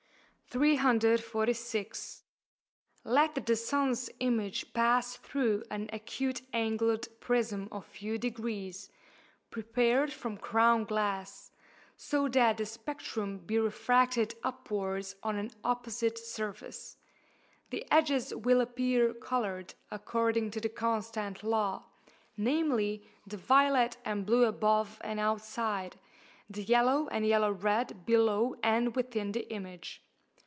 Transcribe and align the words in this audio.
346. 0.53 2.23
Let 3.05 3.35
the 3.45 3.55
sun's 3.55 4.09
image 4.19 4.73
pass 4.73 5.15
through 5.15 5.63
an 5.71 5.89
acute 5.93 6.41
angled 6.51 7.07
prism 7.21 7.69
of 7.71 7.85
few 7.85 8.17
degrees, 8.17 8.89
prepared 9.49 10.11
from 10.11 10.35
crown 10.35 10.83
glass, 10.83 11.51
so 11.95 12.27
that 12.27 12.57
the 12.57 12.65
spectrum 12.65 13.37
be 13.37 13.57
refracted 13.57 14.35
upwards 14.43 15.15
on 15.23 15.37
an 15.37 15.51
opposite 15.63 16.19
surface; 16.19 16.97
the 17.69 17.85
edges 17.89 18.35
will 18.35 18.59
appear 18.59 19.13
coloured, 19.13 19.73
according 19.89 20.51
to 20.51 20.59
the 20.59 20.67
constant 20.67 21.45
law, 21.45 21.85
namely, 22.35 23.07
the 23.25 23.37
violet 23.37 23.95
and 24.03 24.25
blue 24.25 24.43
above 24.43 24.97
and 24.99 25.17
outside, 25.17 25.97
the 26.49 26.63
yellow 26.63 27.07
and 27.07 27.25
yellow 27.25 27.53
red 27.53 28.05
below 28.05 28.57
and 28.61 28.97
within 28.97 29.31
the 29.31 29.49
image. 29.49 30.03